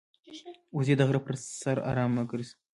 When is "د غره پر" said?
0.97-1.35